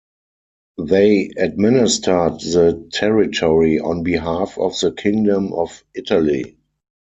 They 0.83 1.29
administered 1.37 2.39
the 2.39 2.89
territory 2.91 3.79
on 3.79 4.01
behalf 4.01 4.57
of 4.57 4.73
the 4.79 4.93
Kingdom 4.93 5.53
of 5.53 5.83
Italy. 5.93 6.57